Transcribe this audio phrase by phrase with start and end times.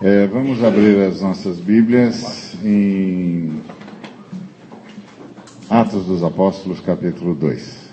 [0.00, 3.60] É, vamos abrir as nossas Bíblias em
[5.68, 7.90] Atos dos Apóstolos, capítulo 2.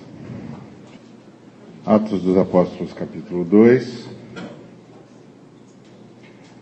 [1.83, 4.07] Atos dos Apóstolos, capítulo 2.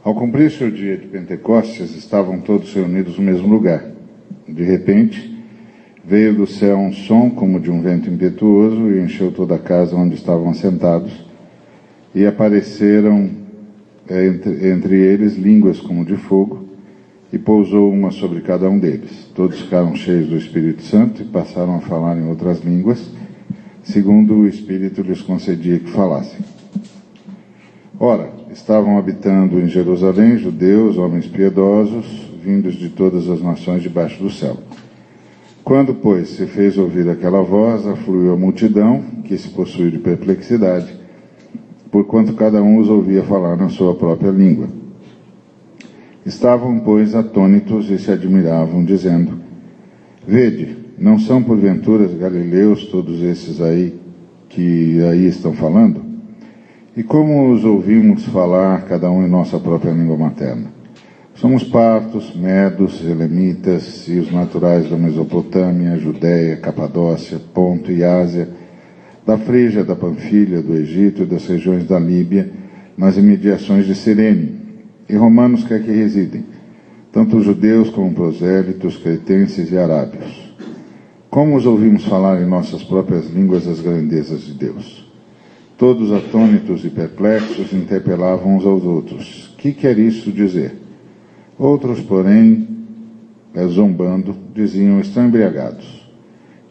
[0.01, 3.83] Ao cumprir-se o dia de Pentecostes, estavam todos reunidos no mesmo lugar.
[4.47, 5.45] De repente,
[6.05, 9.93] veio do céu um som como de um vento impetuoso e encheu toda a casa
[9.93, 11.11] onde estavam assentados,
[12.15, 13.42] e apareceram
[14.09, 16.63] entre, entre eles línguas como de fogo,
[17.31, 19.27] e pousou uma sobre cada um deles.
[19.33, 23.09] Todos ficaram cheios do Espírito Santo e passaram a falar em outras línguas,
[23.83, 26.39] segundo o Espírito lhes concedia que falassem.
[27.99, 32.05] Ora, estavam habitando em Jerusalém judeus, homens piedosos,
[32.43, 34.57] vindos de todas as nações debaixo do céu.
[35.63, 41.02] Quando, pois, se fez ouvir aquela voz, afluiu a multidão, que se possuiu de perplexidade,
[41.93, 44.67] porquanto cada um os ouvia falar na sua própria língua.
[46.25, 49.33] Estavam, pois, atônitos e se admiravam, dizendo:
[50.27, 54.01] Vede, não são porventura galileus todos esses aí
[54.49, 56.01] que aí estão falando?
[56.97, 60.73] E como os ouvimos falar, cada um em nossa própria língua materna?
[61.35, 68.62] Somos partos, medos, elemitas e os naturais da Mesopotâmia, Judéia, Capadócia, Ponto e Ásia
[69.25, 72.51] da Frígia, da Panfilha, do Egito e das regiões da Líbia,
[72.97, 74.61] nas imediações de Cirene,
[75.09, 76.45] e romanos que aqui residem,
[77.11, 80.53] tanto judeus como prosélitos, cretenses e arábios.
[81.29, 85.03] Como os ouvimos falar em nossas próprias línguas as grandezas de Deus?
[85.77, 90.75] Todos atônitos e perplexos interpelavam uns aos outros: Que quer isso dizer?
[91.57, 92.67] Outros, porém,
[93.67, 96.07] zombando, diziam: Estão embriagados.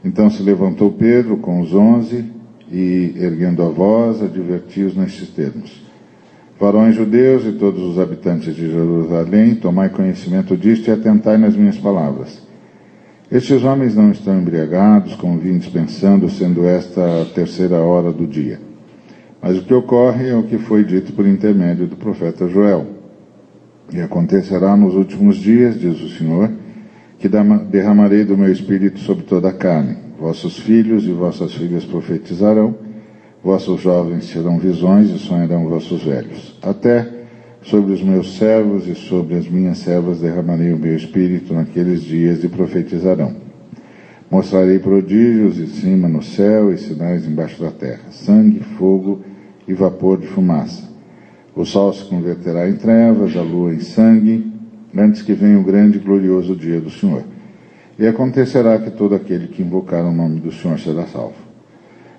[0.05, 2.32] Então se levantou Pedro com os onze
[2.73, 5.83] e, erguendo a voz, advertiu-os nestes termos.
[6.59, 11.77] Varões judeus e todos os habitantes de Jerusalém, tomai conhecimento disto e atentai nas minhas
[11.77, 12.41] palavras.
[13.31, 18.61] Estes homens não estão embriagados, como vim dispensando, sendo esta a terceira hora do dia.
[19.41, 22.87] Mas o que ocorre é o que foi dito por intermédio do profeta Joel.
[23.93, 26.51] E acontecerá nos últimos dias, diz o Senhor,
[27.19, 29.97] que derramarei do meu espírito sobre toda a carne.
[30.23, 32.77] Vossos filhos e vossas filhas profetizarão,
[33.43, 36.57] vossos jovens terão visões e sonharão vossos velhos.
[36.63, 37.09] Até
[37.61, 42.45] sobre os meus servos e sobre as minhas servas derramarei o meu espírito naqueles dias
[42.45, 43.35] e profetizarão.
[44.31, 49.23] Mostrarei prodígios em cima no céu e sinais embaixo da terra, sangue, fogo
[49.67, 50.89] e vapor de fumaça.
[51.53, 54.53] O sol se converterá em trevas, a lua em sangue,
[54.97, 57.32] antes que venha o grande e glorioso dia do Senhor.
[57.99, 61.35] E acontecerá que todo aquele que invocar o nome do Senhor será salvo.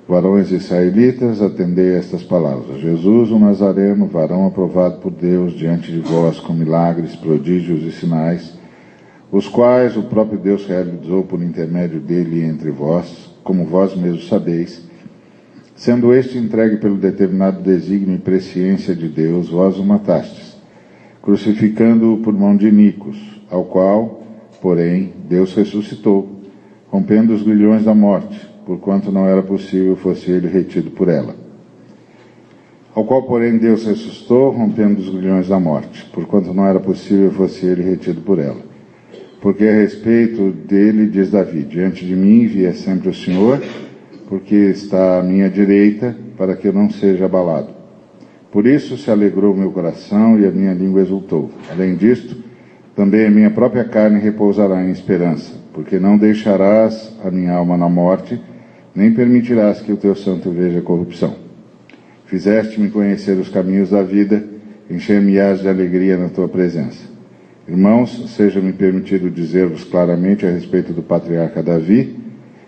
[0.08, 2.82] Varões israelitas, atendei estas palavras.
[2.82, 8.54] Jesus, o Nazareno, varão aprovado por Deus diante de vós com milagres, prodígios e sinais,
[9.32, 14.86] os quais o próprio Deus realizou por intermédio dele entre vós, como vós mesmos sabeis,
[15.76, 20.56] sendo este entregue pelo determinado desígnio e presciência de Deus, vós o matastes,
[21.22, 23.18] crucificando-o por mão de Nicos,
[23.50, 24.23] ao qual,
[24.64, 26.40] Porém, Deus ressuscitou,
[26.88, 31.36] rompendo os grilhões da morte, porquanto não era possível fosse ele retido por ela.
[32.96, 37.66] Ao qual, porém, Deus ressuscitou, rompendo os grilhões da morte, porquanto não era possível fosse
[37.66, 38.62] ele retido por ela.
[39.42, 43.62] Porque a respeito dele diz Davi: Diante de mim via sempre o Senhor,
[44.30, 47.68] porque está à minha direita, para que eu não seja abalado.
[48.50, 51.52] Por isso se alegrou meu coração e a minha língua exultou.
[51.70, 52.53] Além disto,
[52.96, 57.90] também a minha própria carne repousará em esperança, porque não deixarás a minha alma na
[57.90, 58.40] morte,
[58.96, 61.36] nem permitirás que o teu santo veja corrupção.
[62.26, 64.44] Fizeste-me conhecer os caminhos da vida,
[64.90, 67.12] encher-me-ás de alegria na tua presença.
[67.68, 72.16] Irmãos, seja-me permitido dizer-vos claramente a respeito do patriarca Davi,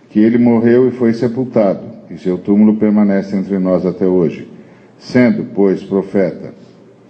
[0.10, 4.50] que ele morreu e foi sepultado, e seu túmulo permanece entre nós até hoje.
[4.98, 6.54] Sendo, pois, profeta,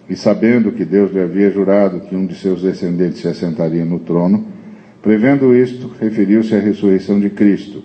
[0.10, 4.00] e sabendo que Deus lhe havia jurado que um de seus descendentes se assentaria no
[4.00, 4.46] trono,
[5.02, 7.84] prevendo isto, referiu-se à ressurreição de Cristo,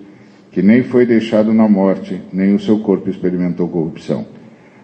[0.50, 4.26] que nem foi deixado na morte, nem o seu corpo experimentou corrupção.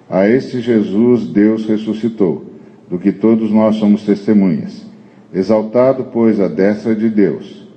[0.09, 2.53] A este Jesus Deus ressuscitou,
[2.89, 4.87] do que todos nós somos testemunhas.
[5.35, 7.69] Exaltado, pois, a destra de Deus,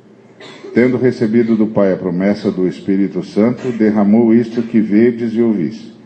[0.73, 5.98] tendo recebido do Pai a promessa do Espírito Santo, derramou isto que vedes e ouvis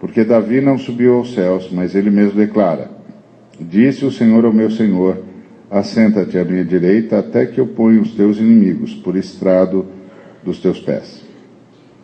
[0.00, 2.90] porque Davi não subiu aos céus, mas ele mesmo declara:
[3.60, 5.22] Disse o Senhor ao meu Senhor:
[5.70, 9.86] Assenta-te à minha direita, até que eu ponha os teus inimigos por estrado
[10.42, 11.22] dos teus pés.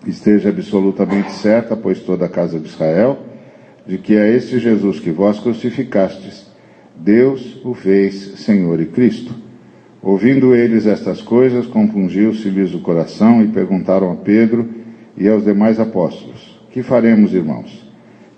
[0.07, 3.19] Esteja absolutamente certa, pois toda a casa de Israel,
[3.87, 6.47] de que é este Jesus que vós crucificastes,
[6.95, 9.35] Deus o fez Senhor e Cristo.
[10.03, 14.69] Ouvindo eles estas coisas, compungiu-se-lhes o coração e perguntaram a Pedro
[15.17, 17.86] e aos demais apóstolos: Que faremos, irmãos?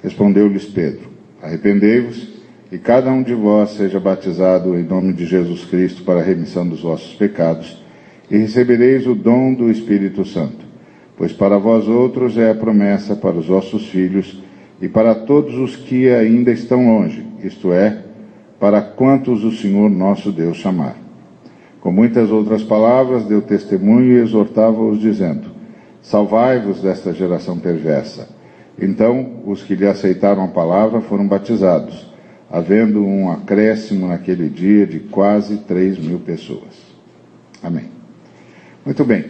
[0.02, 1.08] Respondeu-lhes Pedro:
[1.42, 2.38] Arrependei-vos
[2.70, 6.68] e cada um de vós seja batizado em nome de Jesus Cristo para a remissão
[6.68, 7.82] dos vossos pecados,
[8.30, 10.66] e recebereis o dom do Espírito Santo.
[11.16, 14.40] Pois para vós outros é a promessa para os vossos filhos
[14.80, 18.04] e para todos os que ainda estão longe, isto é,
[18.60, 20.96] para quantos o Senhor nosso Deus chamar.
[21.80, 25.48] Com muitas outras palavras, deu testemunho e exortava-os, dizendo:
[26.02, 28.37] Salvai-vos desta geração perversa.
[28.80, 32.06] Então, os que lhe aceitaram a palavra foram batizados,
[32.48, 36.88] havendo um acréscimo naquele dia de quase três mil pessoas.
[37.62, 37.86] Amém.
[38.84, 39.24] Muito bem.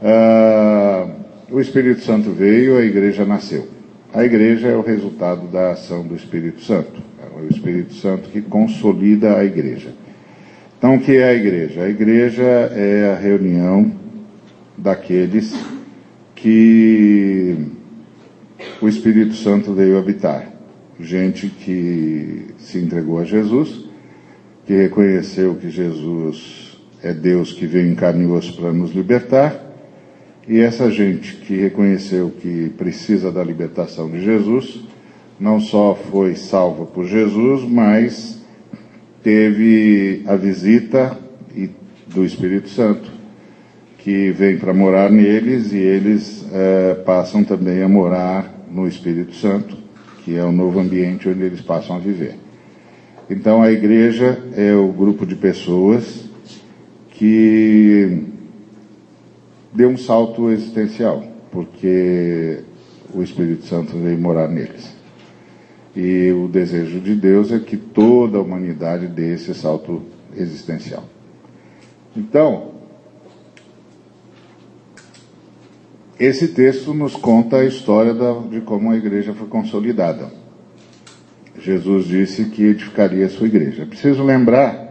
[0.00, 1.10] Uh,
[1.50, 3.68] o Espírito Santo veio, a igreja nasceu.
[4.12, 7.02] A igreja é o resultado da ação do Espírito Santo.
[7.20, 9.90] É o Espírito Santo que consolida a igreja.
[10.78, 11.82] Então, o que é a igreja?
[11.82, 13.92] A igreja é a reunião
[14.76, 15.54] daqueles
[16.34, 17.75] que
[18.80, 20.52] o Espírito Santo veio habitar.
[20.98, 23.86] Gente que se entregou a Jesus,
[24.64, 29.62] que reconheceu que Jesus é Deus que veio e osso para nos libertar,
[30.48, 34.80] e essa gente que reconheceu que precisa da libertação de Jesus,
[35.38, 38.42] não só foi salva por Jesus, mas
[39.22, 41.18] teve a visita
[42.06, 43.10] do Espírito Santo,
[43.98, 49.74] que vem para morar neles e eles é, passam também a morar no Espírito Santo,
[50.22, 52.34] que é o novo ambiente onde eles passam a viver.
[53.30, 56.26] Então a igreja é o grupo de pessoas
[57.10, 58.24] que
[59.72, 62.60] deu um salto existencial, porque
[63.14, 64.94] o Espírito Santo veio morar neles.
[65.96, 70.02] E o desejo de Deus é que toda a humanidade dê esse salto
[70.36, 71.04] existencial.
[72.14, 72.75] Então,
[76.18, 80.30] esse texto nos conta a história da, de como a igreja foi consolidada.
[81.58, 83.82] Jesus disse que edificaria a sua igreja.
[83.82, 84.86] É preciso lembrar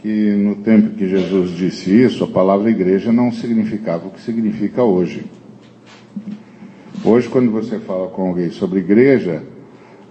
[0.00, 4.82] que no tempo que Jesus disse isso, a palavra igreja não significava o que significa
[4.82, 5.24] hoje.
[7.04, 9.42] Hoje, quando você fala com alguém sobre igreja,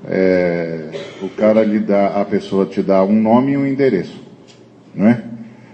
[0.05, 4.21] é, o cara lhe dá, a pessoa te dá um nome e um endereço,
[4.93, 5.23] não é?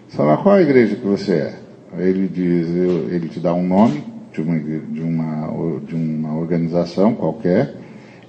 [0.07, 1.55] Você fala, qual é a igreja que você é?
[1.97, 2.67] Ele diz,
[3.11, 7.75] ele te dá um nome de uma, de, uma, de uma organização qualquer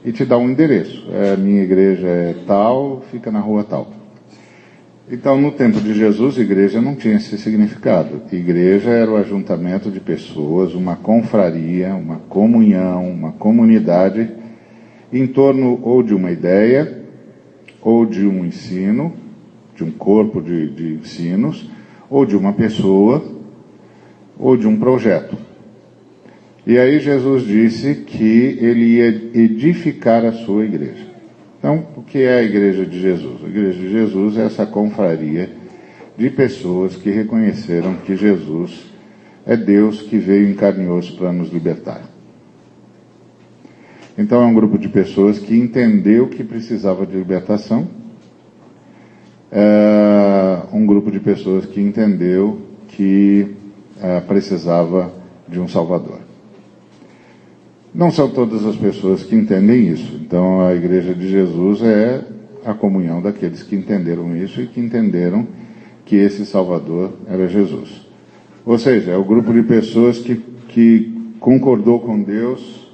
[0.05, 1.07] e te dá um endereço.
[1.13, 3.93] É, minha igreja é tal, fica na rua tal.
[5.13, 8.23] Então, no tempo de Jesus, igreja não tinha esse significado.
[8.31, 14.31] Igreja era o ajuntamento de pessoas, uma confraria, uma comunhão, uma comunidade
[15.13, 17.03] em torno ou de uma ideia,
[17.83, 19.13] ou de um ensino,
[19.75, 21.69] de um corpo de, de ensinos,
[22.09, 23.21] ou de uma pessoa,
[24.39, 25.50] ou de um projeto.
[26.67, 31.09] E aí Jesus disse que ele ia edificar a sua igreja.
[31.59, 33.45] Então, o que é a igreja de Jesus?
[33.45, 35.51] A igreja de Jesus é essa confraria
[36.17, 38.91] de pessoas que reconheceram que Jesus
[39.47, 42.03] é Deus que veio e osso para nos libertar.
[44.17, 47.89] Então é um grupo de pessoas que entendeu que precisava de libertação,
[49.51, 53.57] é um grupo de pessoas que entendeu que
[54.01, 55.13] é, precisava
[55.49, 56.30] de um Salvador.
[57.93, 60.15] Não são todas as pessoas que entendem isso.
[60.21, 62.25] Então a Igreja de Jesus é
[62.65, 65.47] a comunhão daqueles que entenderam isso e que entenderam
[66.05, 68.07] que esse Salvador era Jesus.
[68.65, 70.37] Ou seja, é o grupo de pessoas que,
[70.69, 72.89] que concordou com Deus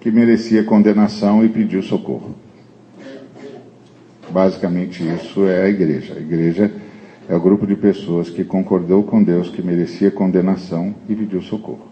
[0.00, 2.36] que merecia condenação e pediu socorro.
[4.30, 6.14] Basicamente, isso é a igreja.
[6.14, 6.70] A igreja
[7.28, 11.87] é o grupo de pessoas que concordou com Deus que merecia condenação e pediu socorro.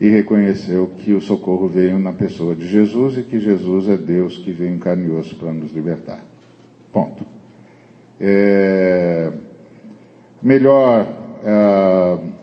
[0.00, 4.38] E reconheceu que o socorro veio na pessoa de Jesus e que Jesus é Deus
[4.38, 6.22] que veio e osso para nos libertar.
[6.92, 7.24] Ponto.
[8.20, 9.32] É...
[10.42, 11.06] Melhor.
[11.42, 12.36] É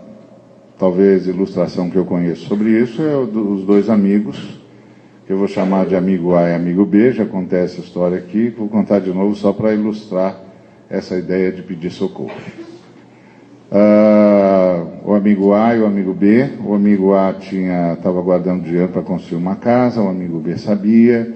[0.84, 4.60] talvez ilustração que eu conheço sobre isso é o dos dois amigos,
[5.26, 8.50] que eu vou chamar de amigo A e amigo B, já contei essa história aqui,
[8.50, 10.38] vou contar de novo só para ilustrar
[10.90, 12.36] essa ideia de pedir socorro.
[13.72, 14.33] Uh,
[15.06, 19.02] o amigo A e o amigo B, o amigo A tinha estava guardando dinheiro para
[19.02, 21.30] construir uma casa, o amigo B sabia,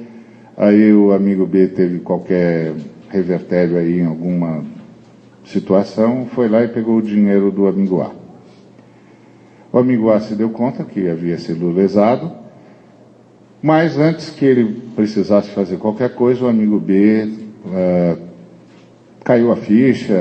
[0.56, 2.74] aí o amigo B teve qualquer
[3.10, 4.64] revertério aí em alguma
[5.44, 8.12] situação, foi lá e pegou o dinheiro do amigo A.
[9.72, 12.32] O amigo A se deu conta que havia sido lesado
[13.62, 17.34] Mas antes que ele precisasse fazer qualquer coisa, o amigo B
[17.66, 18.18] uh,
[19.24, 20.16] caiu a ficha,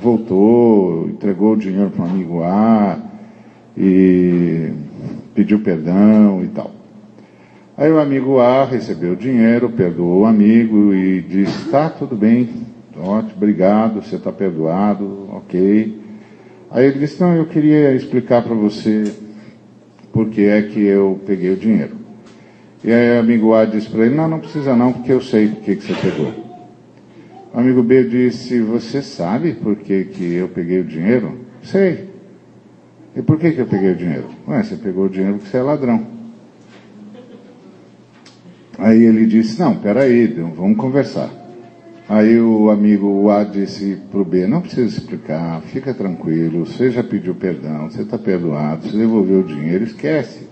[0.00, 2.98] voltou, entregou o dinheiro para o amigo A
[3.76, 4.70] e
[5.34, 6.70] pediu perdão e tal.
[7.76, 12.48] Aí o amigo A recebeu o dinheiro, perdoou o amigo e disse: tá, tudo bem,
[12.98, 16.00] ótimo, obrigado, você está perdoado, ok.
[16.70, 19.12] Aí ele disse: não, eu queria explicar para você
[20.12, 21.96] por que é que eu peguei o dinheiro.
[22.82, 25.48] E aí o amigo A disse para ele: não, não precisa não, porque eu sei
[25.48, 26.45] por que você pegou.
[27.56, 31.38] Amigo B disse: você sabe por que, que eu peguei o dinheiro?
[31.62, 32.10] Sei.
[33.16, 34.28] E por que, que eu peguei o dinheiro?
[34.46, 36.06] Ué, você pegou o dinheiro porque você é ladrão.
[38.78, 41.30] Aí ele disse, não, peraí, vamos conversar.
[42.06, 47.02] Aí o amigo A disse para o B, não precisa explicar, fica tranquilo, você já
[47.02, 50.46] pediu perdão, você está perdoado, você devolveu o dinheiro, esquece.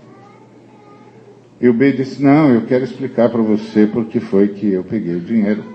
[1.61, 4.83] E o B disse, não, eu quero explicar para você por que foi que eu
[4.83, 5.74] peguei o dinheiro.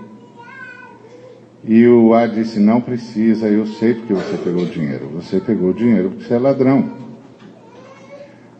[1.63, 5.09] E o A disse, não precisa, eu sei porque você pegou o dinheiro.
[5.13, 6.97] Você pegou o dinheiro porque você é ladrão.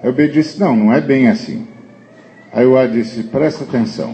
[0.01, 1.67] Aí o B disse, não, não é bem assim.
[2.51, 4.13] Aí o A disse: presta atenção.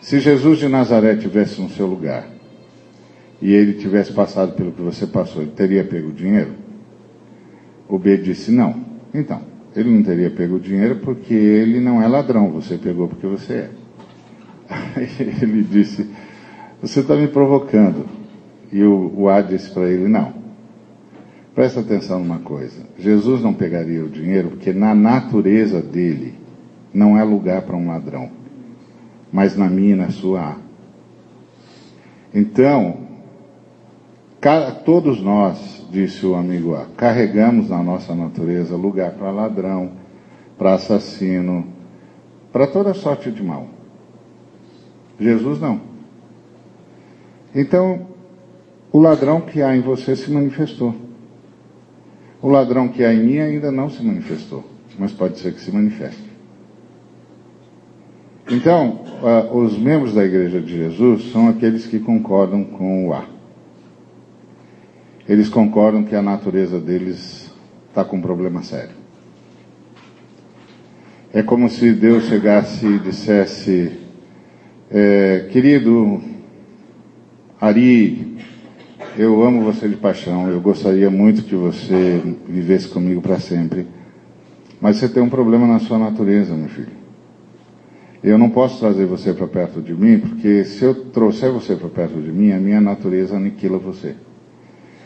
[0.00, 2.28] Se Jesus de Nazaré tivesse no seu lugar
[3.40, 6.52] e ele tivesse passado pelo que você passou, ele teria pego o dinheiro?
[7.88, 8.84] O B disse: não.
[9.14, 9.40] Então,
[9.74, 13.52] ele não teria pego o dinheiro porque ele não é ladrão, você pegou porque você
[13.54, 13.70] é.
[14.96, 15.08] Aí
[15.40, 16.06] ele disse:
[16.86, 18.04] você está me provocando.
[18.70, 20.34] E o, o A disse para ele: não.
[21.54, 26.34] Presta atenção numa coisa: Jesus não pegaria o dinheiro porque na natureza dele
[26.92, 28.30] não é lugar para um ladrão,
[29.32, 30.56] mas na minha e na sua há.
[32.34, 32.98] Então,
[34.84, 39.92] todos nós, disse o amigo A, carregamos na nossa natureza lugar para ladrão,
[40.58, 41.64] para assassino,
[42.52, 43.68] para toda sorte de mal.
[45.18, 45.93] Jesus não.
[47.54, 48.06] Então,
[48.90, 50.94] o ladrão que há em você se manifestou.
[52.42, 54.64] O ladrão que há em mim ainda não se manifestou,
[54.98, 56.22] mas pode ser que se manifeste.
[58.50, 59.00] Então,
[59.52, 63.24] os membros da Igreja de Jesus são aqueles que concordam com o A.
[65.26, 67.50] Eles concordam que a natureza deles
[67.88, 68.94] está com um problema sério.
[71.32, 73.92] É como se Deus chegasse e dissesse:
[74.90, 76.20] é, Querido
[77.64, 78.36] Ari,
[79.16, 83.86] eu amo você de paixão, eu gostaria muito que você vivesse comigo para sempre,
[84.78, 86.92] mas você tem um problema na sua natureza, meu filho.
[88.22, 91.88] Eu não posso trazer você para perto de mim, porque se eu trouxer você para
[91.88, 94.14] perto de mim, a minha natureza aniquila você.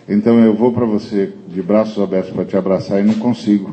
[0.08, 3.72] Então eu vou para você de braços abertos para te abraçar e não consigo,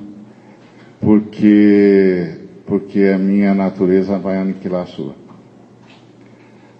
[1.01, 2.37] porque
[2.67, 5.24] porque a minha natureza vai aniquilar a sua.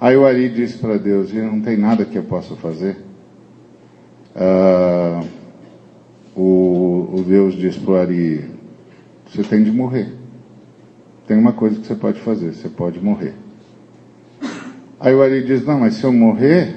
[0.06, 2.98] Aí o Ari disse para Deus: não tem nada que eu possa fazer.
[4.36, 5.24] Ah,
[6.36, 8.52] o, o Deus disse para o Ari:
[9.26, 10.26] você tem de morrer
[11.28, 13.34] tem uma coisa que você pode fazer, você pode morrer.
[15.00, 16.76] Aí o Ari diz, não, mas se eu morrer,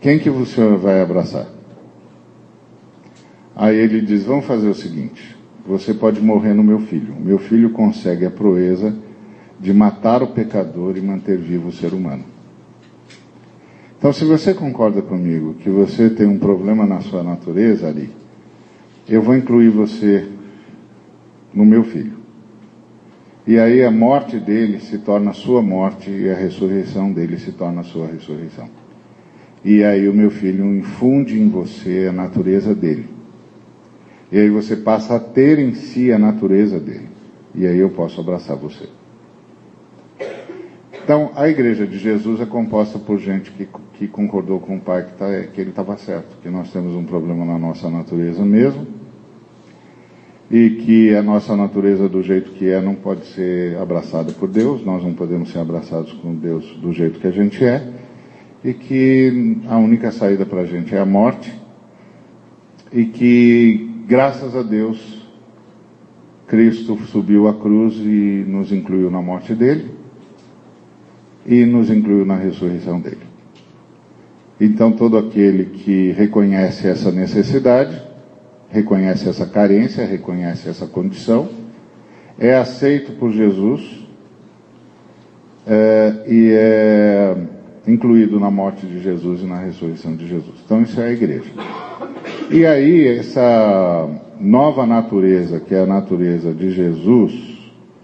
[0.00, 1.46] quem que o senhor vai abraçar?
[3.54, 5.36] Aí ele diz, vamos fazer o seguinte,
[5.66, 7.12] você pode morrer no meu filho.
[7.12, 8.94] O meu filho consegue a proeza
[9.60, 12.24] de matar o pecador e manter vivo o ser humano.
[13.98, 18.10] Então, se você concorda comigo que você tem um problema na sua natureza, Ari,
[19.08, 20.28] eu vou incluir você
[21.52, 22.18] no meu filho.
[23.44, 27.82] E aí a morte dele se torna sua morte e a ressurreição dele se torna
[27.82, 28.68] sua ressurreição.
[29.64, 33.08] E aí o meu filho infunde em você a natureza dele.
[34.30, 37.08] E aí você passa a ter em si a natureza dele.
[37.54, 38.97] E aí eu posso abraçar você.
[41.08, 45.06] Então, a igreja de Jesus é composta por gente que, que concordou com o pai
[45.06, 48.86] que, tá, que ele estava certo, que nós temos um problema na nossa natureza mesmo
[50.50, 54.84] e que a nossa natureza do jeito que é não pode ser abraçada por Deus,
[54.84, 57.90] nós não podemos ser abraçados com Deus do jeito que a gente é,
[58.62, 61.50] e que a única saída para a gente é a morte,
[62.92, 65.26] e que, graças a Deus,
[66.46, 69.96] Cristo subiu à cruz e nos incluiu na morte dele,
[71.48, 73.26] e nos incluiu na ressurreição dele.
[74.60, 78.00] Então, todo aquele que reconhece essa necessidade,
[78.68, 81.48] reconhece essa carência, reconhece essa condição,
[82.38, 84.06] é aceito por Jesus
[85.66, 87.36] é, e é
[87.86, 90.54] incluído na morte de Jesus e na ressurreição de Jesus.
[90.64, 91.50] Então, isso é a igreja.
[92.50, 94.06] E aí, essa
[94.38, 97.57] nova natureza, que é a natureza de Jesus,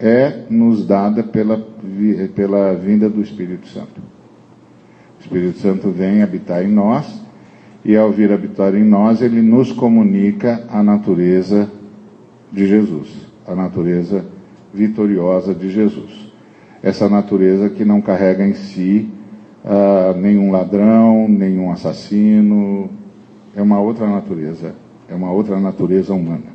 [0.05, 1.65] é nos dada pela,
[2.35, 4.01] pela vinda do Espírito Santo.
[5.17, 7.21] O Espírito Santo vem habitar em nós,
[7.83, 11.69] e ao vir habitar em nós, ele nos comunica a natureza
[12.51, 13.09] de Jesus,
[13.47, 14.25] a natureza
[14.73, 16.31] vitoriosa de Jesus.
[16.83, 19.09] Essa natureza que não carrega em si
[19.63, 22.89] uh, nenhum ladrão, nenhum assassino,
[23.55, 24.75] é uma outra natureza,
[25.09, 26.54] é uma outra natureza humana.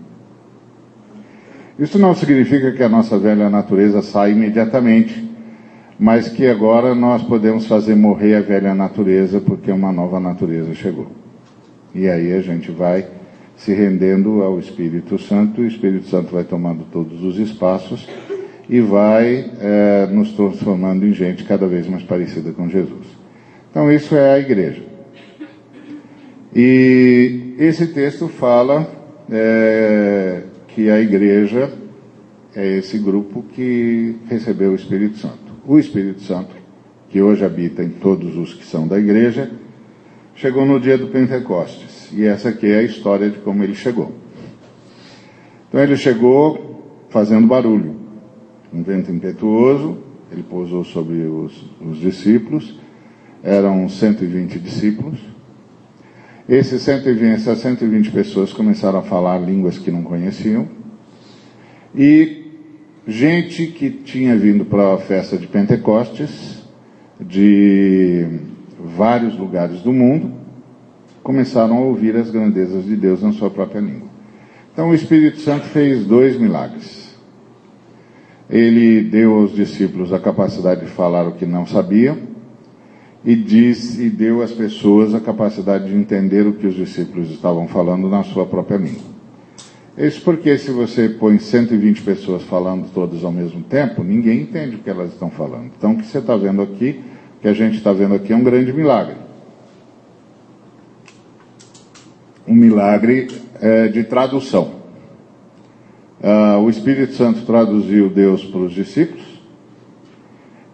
[1.81, 5.27] Isso não significa que a nossa velha natureza sai imediatamente,
[5.99, 11.07] mas que agora nós podemos fazer morrer a velha natureza porque uma nova natureza chegou.
[11.95, 13.07] E aí a gente vai
[13.57, 18.07] se rendendo ao Espírito Santo, o Espírito Santo vai tomando todos os espaços
[18.69, 23.07] e vai é, nos transformando em gente cada vez mais parecida com Jesus.
[23.71, 24.83] Então, isso é a igreja.
[26.55, 28.87] E esse texto fala
[29.31, 30.43] é,
[30.75, 31.73] que a igreja
[32.55, 35.53] é esse grupo que recebeu o Espírito Santo.
[35.67, 36.55] O Espírito Santo,
[37.09, 39.51] que hoje habita em todos os que são da igreja,
[40.35, 42.11] chegou no dia do Pentecostes.
[42.13, 44.13] E essa aqui é a história de como ele chegou.
[45.69, 47.97] Então ele chegou fazendo barulho.
[48.73, 49.99] Um vento impetuoso,
[50.31, 52.79] ele pousou sobre os, os discípulos,
[53.43, 55.19] eram 120 discípulos.
[56.51, 60.67] Esses 120, essas 120 pessoas começaram a falar línguas que não conheciam.
[61.95, 62.45] E
[63.07, 66.65] gente que tinha vindo para a festa de Pentecostes,
[67.21, 68.27] de
[68.97, 70.33] vários lugares do mundo,
[71.23, 74.09] começaram a ouvir as grandezas de Deus na sua própria língua.
[74.73, 77.17] Então o Espírito Santo fez dois milagres.
[78.49, 82.19] Ele deu aos discípulos a capacidade de falar o que não sabiam,
[83.25, 87.69] e disse e deu às pessoas a capacidade de entender o que os discípulos estavam
[87.69, 89.11] falando na sua própria língua.
[89.99, 94.79] Isso porque se você põe 120 pessoas falando todas ao mesmo tempo, ninguém entende o
[94.79, 95.71] que elas estão falando.
[95.77, 97.01] Então o que você está vendo aqui,
[97.37, 99.17] o que a gente está vendo aqui é um grande milagre.
[102.49, 103.29] Um milagre
[103.61, 104.81] é, de tradução.
[106.23, 109.25] Uh, o Espírito Santo traduziu Deus para os discípulos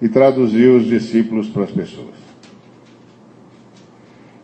[0.02, 2.25] e traduziu os discípulos para as pessoas.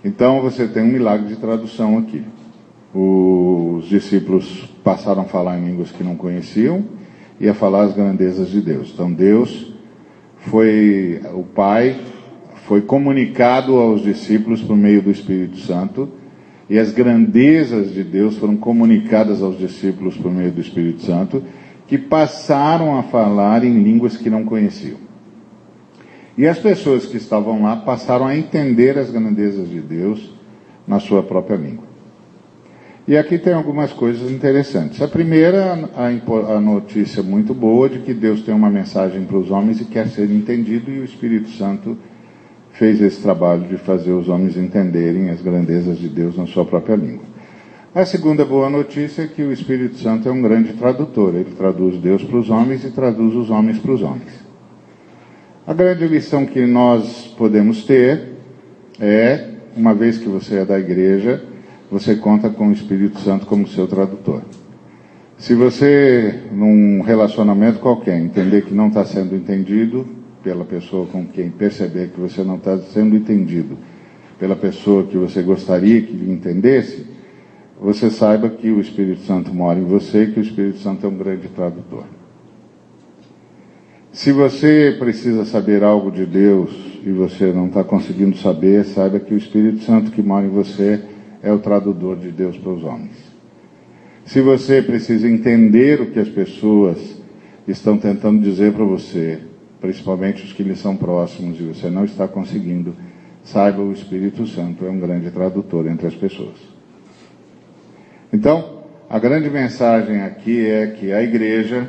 [0.04, 2.22] Então você tem um milagre de tradução aqui.
[2.94, 6.84] Os discípulos passaram a falar em línguas que não conheciam
[7.38, 8.90] e a falar as grandezas de Deus.
[8.92, 9.72] Então Deus
[10.38, 11.96] foi, o Pai
[12.66, 16.08] foi comunicado aos discípulos por meio do Espírito Santo
[16.68, 21.42] e as grandezas de Deus foram comunicadas aos discípulos por meio do Espírito Santo,
[21.86, 24.96] que passaram a falar em línguas que não conheciam.
[26.36, 30.32] E as pessoas que estavam lá passaram a entender as grandezas de Deus
[30.86, 31.92] na sua própria língua.
[33.06, 35.02] E aqui tem algumas coisas interessantes.
[35.02, 39.80] A primeira, a, notícia muito boa de que Deus tem uma mensagem para os homens
[39.80, 41.98] e quer ser entendido, e o Espírito Santo
[42.70, 46.94] fez esse trabalho de fazer os homens entenderem as grandezas de Deus na sua própria
[46.94, 47.24] língua.
[47.94, 51.34] A segunda boa notícia é que o Espírito Santo é um grande tradutor.
[51.34, 54.41] Ele traduz Deus para os homens e traduz os homens para os homens.
[55.64, 58.32] A grande lição que nós podemos ter
[58.98, 61.40] é, uma vez que você é da igreja,
[61.88, 64.42] você conta com o Espírito Santo como seu tradutor.
[65.38, 70.04] Se você, num relacionamento qualquer, entender que não está sendo entendido
[70.42, 73.78] pela pessoa com quem perceber que você não está sendo entendido
[74.40, 77.06] pela pessoa que você gostaria que lhe entendesse,
[77.80, 81.08] você saiba que o Espírito Santo mora em você e que o Espírito Santo é
[81.08, 82.04] um grande tradutor.
[84.12, 86.70] Se você precisa saber algo de Deus
[87.02, 91.00] e você não está conseguindo saber, saiba que o Espírito Santo que mora em você
[91.42, 93.16] é o tradutor de Deus para os homens.
[94.26, 96.98] Se você precisa entender o que as pessoas
[97.66, 99.38] estão tentando dizer para você,
[99.80, 102.94] principalmente os que lhe são próximos e você não está conseguindo,
[103.42, 106.58] saiba o Espírito Santo é um grande tradutor entre as pessoas.
[108.30, 111.88] Então, a grande mensagem aqui é que a igreja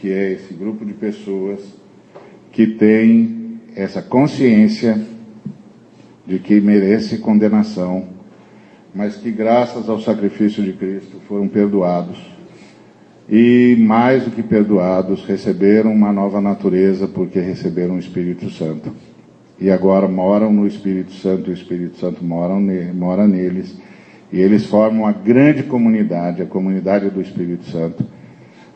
[0.00, 1.60] que é esse grupo de pessoas
[2.52, 4.98] que tem essa consciência
[6.26, 8.06] de que merece condenação,
[8.94, 12.18] mas que graças ao sacrifício de Cristo foram perdoados.
[13.28, 18.92] E mais do que perdoados receberam uma nova natureza porque receberam o Espírito Santo.
[19.60, 22.54] E agora moram no Espírito Santo, e o Espírito Santo mora,
[22.94, 23.76] mora neles.
[24.32, 28.17] E eles formam uma grande comunidade, a comunidade do Espírito Santo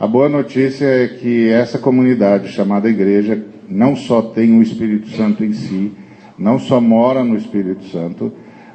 [0.03, 5.45] a boa notícia é que essa comunidade chamada igreja não só tem o Espírito Santo
[5.45, 5.93] em si,
[6.37, 8.33] não só mora no Espírito Santo,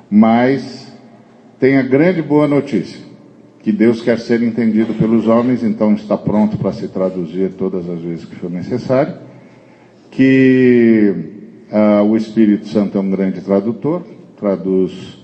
[0.09, 0.89] mas
[1.59, 3.01] tem a grande boa notícia
[3.59, 7.99] que Deus quer ser entendido pelos homens, então está pronto para se traduzir todas as
[7.99, 9.15] vezes que for necessário,
[10.09, 11.13] que
[11.69, 14.01] ah, o Espírito Santo é um grande tradutor,
[14.39, 15.17] traduz,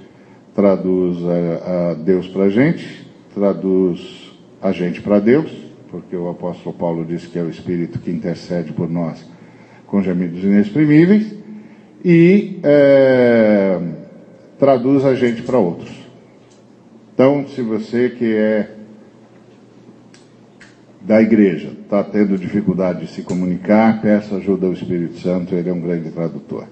[0.54, 6.76] traduz a, a Deus para a gente, traduz a gente para Deus, porque o apóstolo
[6.76, 9.24] Paulo disse que é o Espírito que intercede por nós
[9.86, 11.36] com gemidos inexprimíveis,
[12.04, 13.80] e é,
[14.58, 15.92] traduz a gente para outros.
[17.14, 18.72] Então, se você que é
[21.00, 25.74] da igreja está tendo dificuldade de se comunicar, peça ajuda ao Espírito Santo, ele é
[25.74, 26.66] um grande tradutor.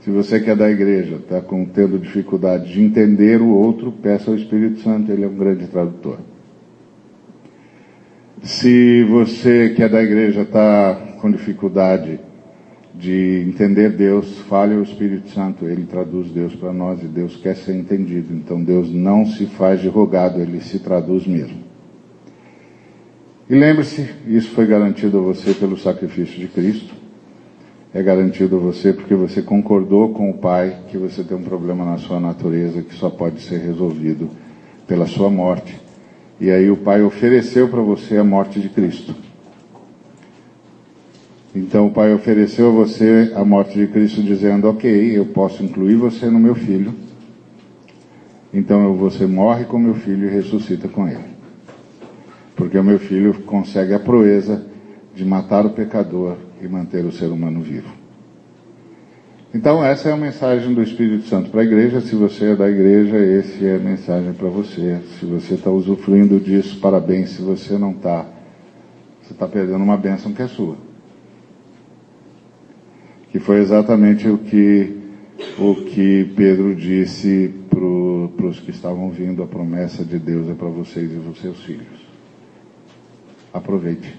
[0.00, 1.40] Se você que é da igreja está
[1.72, 6.18] tendo dificuldade de entender o outro, peça ao Espírito Santo, ele é um grande tradutor.
[8.42, 12.18] Se você que é da igreja está com dificuldade
[12.94, 17.54] de entender Deus, fale ao Espírito Santo, ele traduz Deus para nós e Deus quer
[17.54, 18.34] ser entendido.
[18.34, 21.60] Então Deus não se faz de rogado, ele se traduz mesmo.
[23.48, 26.94] E lembre-se, isso foi garantido a você pelo sacrifício de Cristo.
[27.92, 31.84] É garantido a você porque você concordou com o Pai que você tem um problema
[31.84, 34.30] na sua natureza que só pode ser resolvido
[34.86, 35.89] pela sua morte.
[36.40, 39.14] E aí o Pai ofereceu para você a morte de Cristo.
[41.54, 45.96] Então o Pai ofereceu a você a morte de Cristo, dizendo: Ok, eu posso incluir
[45.96, 46.94] você no meu filho.
[48.54, 51.30] Então você morre com meu filho e ressuscita com ele.
[52.56, 54.64] Porque o meu filho consegue a proeza
[55.14, 57.99] de matar o pecador e manter o ser humano vivo.
[59.52, 62.00] Então, essa é a mensagem do Espírito Santo para a igreja.
[62.00, 65.00] Se você é da igreja, essa é a mensagem para você.
[65.18, 67.30] Se você está usufruindo disso, parabéns.
[67.30, 68.26] Se você não está,
[69.22, 70.76] você está perdendo uma bênção que é sua
[73.30, 74.96] que foi exatamente o que,
[75.58, 80.68] o que Pedro disse para os que estavam vindo, a promessa de Deus é para
[80.68, 82.06] vocês e os seus filhos.
[83.52, 84.18] Aproveite.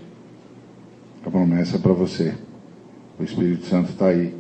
[1.26, 2.34] A promessa é para você.
[3.20, 4.34] O Espírito Santo está aí.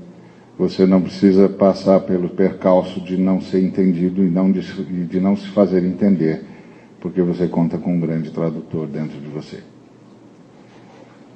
[0.61, 4.61] Você não precisa passar pelo percalço de não ser entendido e não de,
[5.07, 6.43] de não se fazer entender,
[6.99, 9.57] porque você conta com um grande tradutor dentro de você.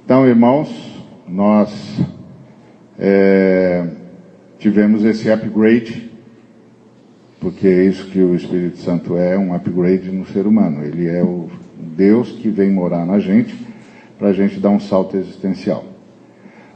[0.05, 0.69] Então, irmãos,
[1.27, 1.99] nós
[2.99, 3.88] é,
[4.59, 6.11] tivemos esse upgrade,
[7.39, 10.85] porque é isso que o Espírito Santo é, um upgrade no ser humano.
[10.85, 11.49] Ele é o
[11.97, 13.57] Deus que vem morar na gente
[14.19, 15.83] para a gente dar um salto existencial.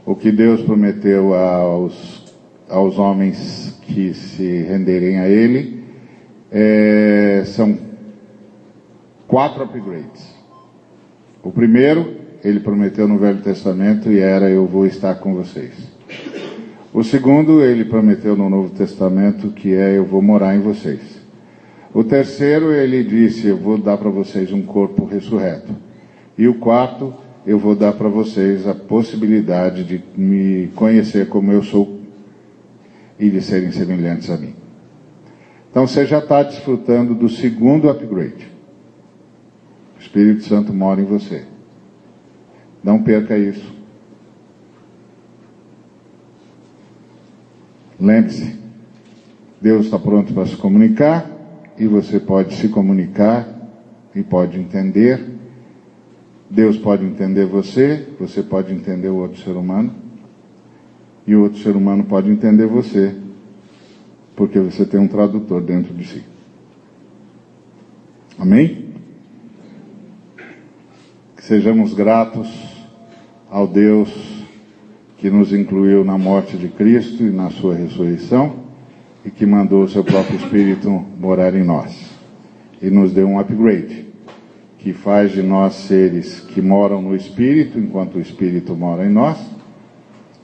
[0.04, 2.19] O que Deus prometeu aos,
[2.70, 5.84] aos homens que se renderem a Ele
[6.50, 7.76] é, são
[9.26, 10.34] quatro upgrades.
[11.42, 15.72] O primeiro, ele prometeu no Velho Testamento e era: Eu vou estar com vocês.
[16.92, 21.00] O segundo, ele prometeu no Novo Testamento, que é: Eu vou morar em vocês.
[21.94, 25.72] O terceiro, ele disse: Eu vou dar para vocês um corpo ressurreto.
[26.36, 27.14] E o quarto,
[27.46, 31.99] eu vou dar para vocês a possibilidade de me conhecer como eu sou
[33.20, 34.54] e de serem semelhantes a mim.
[35.70, 38.48] Então você já está desfrutando do segundo upgrade.
[39.96, 41.44] O Espírito Santo mora em você.
[42.82, 43.78] Não perca isso.
[48.00, 48.58] Lembre-se,
[49.60, 51.30] Deus está pronto para se comunicar
[51.78, 53.46] e você pode se comunicar
[54.14, 55.22] e pode entender.
[56.48, 60.09] Deus pode entender você, você pode entender o outro ser humano
[61.26, 63.14] e o outro ser humano pode entender você,
[64.34, 66.22] porque você tem um tradutor dentro de si.
[68.38, 68.86] Amém?
[71.36, 72.48] Que sejamos gratos
[73.50, 74.40] ao Deus
[75.18, 78.60] que nos incluiu na morte de Cristo e na sua ressurreição
[79.24, 82.10] e que mandou o seu próprio Espírito morar em nós
[82.80, 84.06] e nos deu um upgrade
[84.78, 89.38] que faz de nós seres que moram no Espírito enquanto o Espírito mora em nós,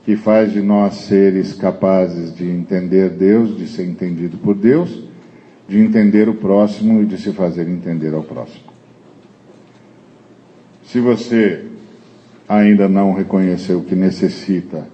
[0.07, 5.03] que faz de nós seres capazes de entender Deus, de ser entendido por Deus,
[5.67, 8.63] de entender o próximo e de se fazer entender ao próximo.
[10.81, 11.65] Se você
[12.47, 14.87] ainda não reconheceu que necessita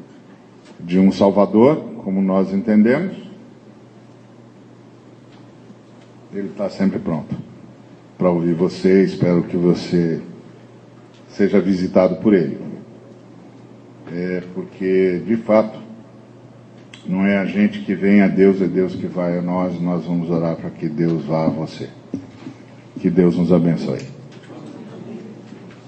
[0.80, 3.16] de um Salvador, como nós entendemos,
[6.34, 7.36] ele está sempre pronto
[8.18, 9.04] para ouvir você.
[9.04, 10.20] Espero que você
[11.30, 12.63] seja visitado por ele.
[14.12, 15.80] É porque, de fato,
[17.06, 19.80] não é a gente que vem a Deus, é Deus que vai a nós.
[19.82, 21.90] Nós vamos orar para que Deus vá a você.
[23.00, 24.13] Que Deus nos abençoe.